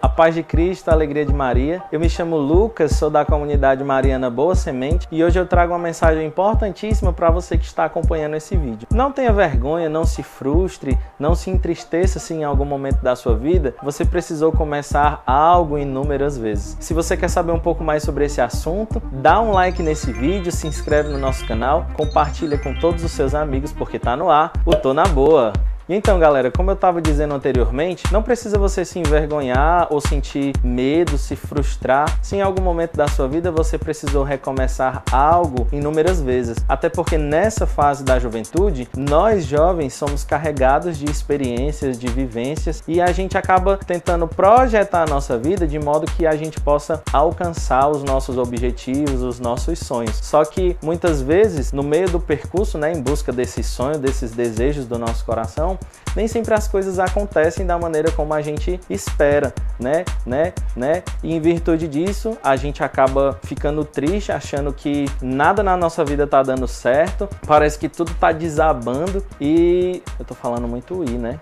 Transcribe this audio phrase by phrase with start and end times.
[0.00, 1.82] A paz de Cristo, a alegria de Maria.
[1.90, 5.78] Eu me chamo Lucas, sou da comunidade Mariana Boa Semente e hoje eu trago uma
[5.78, 8.86] mensagem importantíssima para você que está acompanhando esse vídeo.
[8.92, 13.34] Não tenha vergonha, não se frustre, não se entristeça se em algum momento da sua
[13.34, 16.76] vida você precisou começar algo inúmeras vezes.
[16.78, 20.52] Se você quer saber um pouco mais sobre esse assunto, dá um like nesse vídeo,
[20.52, 24.52] se inscreve no nosso canal, compartilha com todos os seus amigos porque tá no ar
[24.64, 25.52] o Tô na Boa.
[25.88, 30.52] E então, galera, como eu estava dizendo anteriormente, não precisa você se envergonhar ou sentir
[30.62, 36.20] medo, se frustrar, se em algum momento da sua vida você precisou recomeçar algo inúmeras
[36.20, 36.58] vezes.
[36.68, 43.00] Até porque nessa fase da juventude, nós jovens somos carregados de experiências, de vivências e
[43.00, 47.88] a gente acaba tentando projetar a nossa vida de modo que a gente possa alcançar
[47.88, 50.16] os nossos objetivos, os nossos sonhos.
[50.16, 54.84] Só que muitas vezes, no meio do percurso, né, em busca desses sonhos, desses desejos
[54.84, 55.77] do nosso coração,
[56.16, 60.04] nem sempre as coisas acontecem da maneira como a gente espera, né?
[60.26, 60.52] Né?
[60.74, 61.02] Né?
[61.22, 66.26] E em virtude disso, a gente acaba ficando triste, achando que nada na nossa vida
[66.26, 71.38] tá dando certo, parece que tudo tá desabando e eu tô falando muito i, né?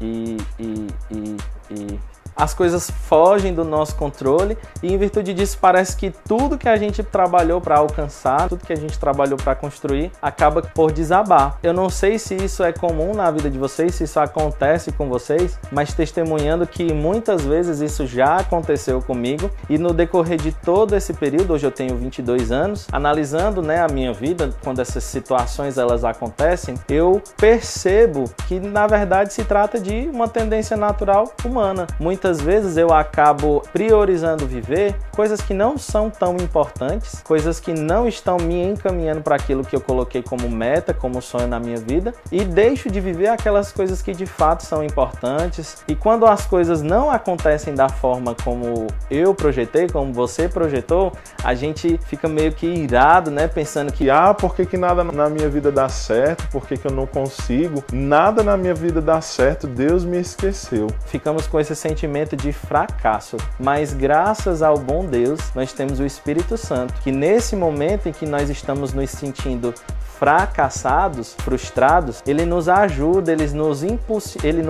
[0.00, 1.36] E e e
[1.70, 2.00] e
[2.40, 6.76] as coisas fogem do nosso controle e em virtude disso parece que tudo que a
[6.76, 11.58] gente trabalhou para alcançar, tudo que a gente trabalhou para construir, acaba por desabar.
[11.62, 15.06] Eu não sei se isso é comum na vida de vocês, se isso acontece com
[15.06, 20.96] vocês, mas testemunhando que muitas vezes isso já aconteceu comigo e no decorrer de todo
[20.96, 25.76] esse período, hoje eu tenho 22 anos, analisando, né, a minha vida quando essas situações
[25.76, 31.86] elas acontecem, eu percebo que na verdade se trata de uma tendência natural humana.
[31.98, 37.74] Muitas muitas vezes eu acabo priorizando viver coisas que não são tão importantes, coisas que
[37.74, 41.76] não estão me encaminhando para aquilo que eu coloquei como meta, como sonho na minha
[41.76, 45.82] vida, e deixo de viver aquelas coisas que de fato são importantes.
[45.88, 51.54] E quando as coisas não acontecem da forma como eu projetei, como você projetou, a
[51.54, 53.48] gente fica meio que irado, né?
[53.48, 56.48] Pensando que, ah, por que, que nada na minha vida dá certo?
[56.48, 57.82] Por que, que eu não consigo?
[57.92, 60.86] Nada na minha vida dá certo, Deus me esqueceu.
[61.06, 66.04] Ficamos com esse sentimento sentimento de fracasso, mas graças ao bom Deus, nós temos o
[66.04, 69.74] Espírito Santo, que nesse momento em que nós estamos nos sentindo
[70.18, 74.62] fracassados, frustrados, ele nos ajuda, ele nos impulsa, ele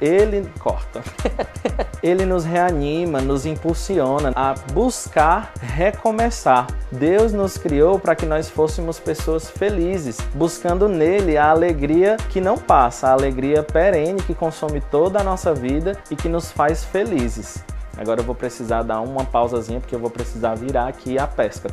[0.00, 1.02] ele corta.
[2.02, 6.66] ele nos reanima, nos impulsiona a buscar recomeçar.
[6.90, 12.56] Deus nos criou para que nós fôssemos pessoas felizes, buscando nele a alegria que não
[12.56, 17.62] passa, a alegria perene que consome toda a nossa vida e que nos faz felizes.
[17.96, 21.68] Agora eu vou precisar dar uma pausazinha porque eu vou precisar virar aqui a pesca.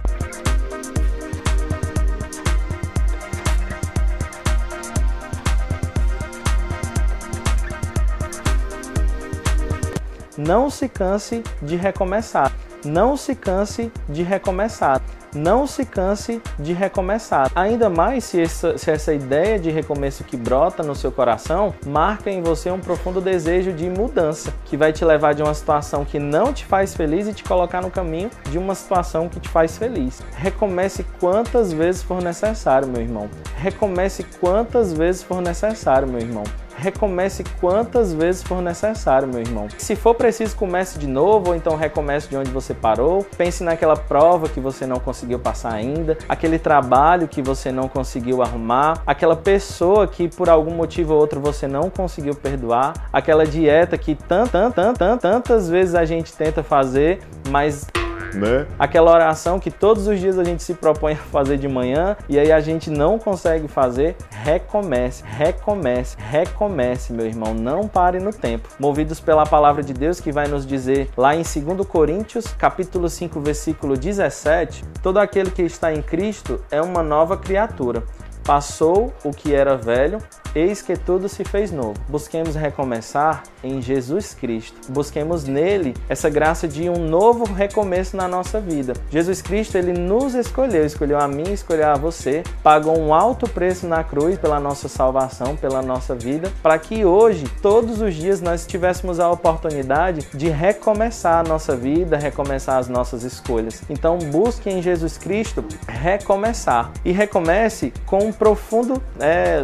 [10.38, 12.52] Não se canse de recomeçar.
[12.86, 15.02] Não se canse de recomeçar.
[15.36, 17.52] Não se canse de recomeçar.
[17.56, 22.32] Ainda mais se essa, se essa ideia de recomeço que brota no seu coração marca
[22.32, 26.18] em você um profundo desejo de mudança, que vai te levar de uma situação que
[26.18, 29.78] não te faz feliz e te colocar no caminho de uma situação que te faz
[29.78, 30.22] feliz.
[30.36, 33.30] Recomece quantas vezes for necessário, meu irmão.
[33.58, 36.44] Recomece quantas vezes for necessário, meu irmão
[36.78, 39.68] recomece quantas vezes for necessário, meu irmão.
[39.78, 43.26] Se for preciso, comece de novo, ou então recomece de onde você parou.
[43.36, 48.42] Pense naquela prova que você não conseguiu passar ainda, aquele trabalho que você não conseguiu
[48.44, 53.98] arrumar, aquela pessoa que por algum motivo ou outro você não conseguiu perdoar, aquela dieta
[53.98, 57.88] que tantas, tantas, tantas vezes a gente tenta fazer, mas
[58.34, 58.66] né?
[58.78, 62.38] Aquela oração que todos os dias a gente se propõe a fazer de manhã e
[62.38, 68.70] aí a gente não consegue fazer, recomece, recomece, recomece, meu irmão, não pare no tempo.
[68.80, 73.40] Movidos pela palavra de Deus que vai nos dizer lá em 2 Coríntios, capítulo 5,
[73.40, 78.04] versículo 17, todo aquele que está em Cristo é uma nova criatura.
[78.44, 80.20] Passou o que era velho,
[80.58, 81.94] eis que tudo se fez novo.
[82.10, 84.92] Busquemos recomeçar em Jesus Cristo.
[84.92, 88.94] Busquemos nele essa graça de um novo recomeço na nossa vida.
[89.12, 93.86] Jesus Cristo, ele nos escolheu, escolheu a mim, escolheu a você, pagou um alto preço
[93.88, 98.66] na cruz pela nossa salvação, pela nossa vida, para que hoje, todos os dias, nós
[98.66, 103.84] tivéssemos a oportunidade de recomeçar a nossa vida, recomeçar as nossas escolhas.
[103.90, 109.02] Então, busque em Jesus Cristo recomeçar e recomece com profundo.
[109.20, 109.64] É.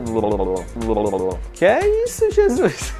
[1.53, 2.93] Que é isso, Jesus?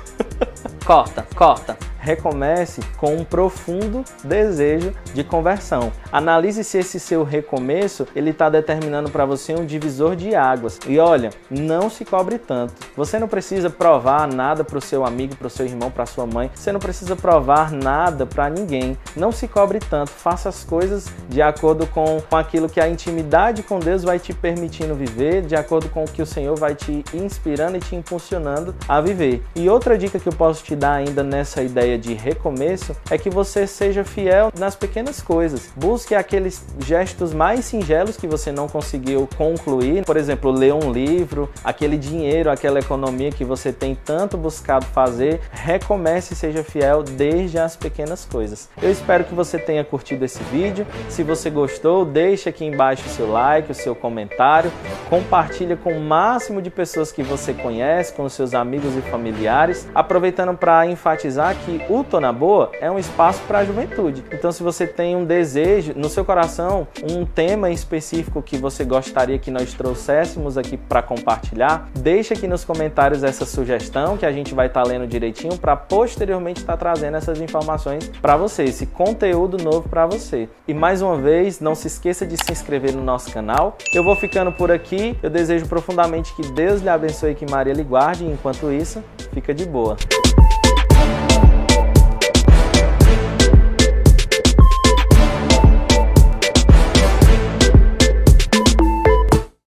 [0.86, 1.78] corta, corta.
[2.04, 5.92] Recomece com um profundo desejo de conversão.
[6.12, 10.80] Analise se esse seu recomeço ele está determinando para você um divisor de águas.
[10.86, 12.74] E olha, não se cobre tanto.
[12.96, 16.26] Você não precisa provar nada para o seu amigo, para o seu irmão, para sua
[16.28, 16.52] mãe.
[16.54, 18.98] Você não precisa provar nada para ninguém.
[19.16, 20.12] Não se cobre tanto.
[20.12, 24.34] Faça as coisas de acordo com, com aquilo que a intimidade com Deus vai te
[24.34, 28.76] permitindo viver, de acordo com o que o Senhor vai te inspirando e te impulsionando
[28.88, 29.42] a viver.
[29.56, 33.30] E outra dica que eu posso te dar ainda nessa ideia de recomeço é que
[33.30, 35.70] você seja fiel nas pequenas coisas.
[35.76, 41.50] Busque aqueles gestos mais singelos que você não conseguiu concluir, por exemplo, ler um livro,
[41.64, 47.58] aquele dinheiro, aquela economia que você tem tanto buscado fazer, recomece e seja fiel desde
[47.58, 48.70] as pequenas coisas.
[48.82, 50.86] Eu espero que você tenha curtido esse vídeo.
[51.10, 54.72] Se você gostou, deixe aqui embaixo o seu like, o seu comentário,
[55.10, 59.88] compartilha com o máximo de pessoas que você conhece, com os seus amigos e familiares,
[59.94, 64.24] aproveitando para enfatizar que o Tô na Boa é um espaço para a juventude.
[64.32, 69.38] Então, se você tem um desejo no seu coração, um tema específico que você gostaria
[69.40, 74.54] que nós trouxéssemos aqui para compartilhar, deixa aqui nos comentários essa sugestão que a gente
[74.54, 78.86] vai estar tá lendo direitinho para posteriormente estar tá trazendo essas informações para você, esse
[78.86, 80.50] conteúdo novo para você.
[80.68, 83.78] E mais uma vez, não se esqueça de se inscrever no nosso canal.
[83.94, 85.18] Eu vou ficando por aqui.
[85.22, 88.26] Eu desejo profundamente que Deus lhe abençoe e que Maria lhe guarde.
[88.26, 89.04] Enquanto isso,
[89.34, 89.98] fica de boa.